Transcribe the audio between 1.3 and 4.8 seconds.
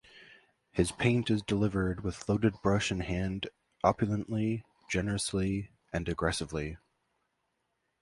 delivered with loaded brush in hand, opulently,